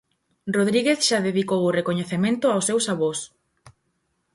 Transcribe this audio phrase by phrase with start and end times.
[0.55, 3.19] Rodríguez xa dedicou o recoñecemento aos seus avós.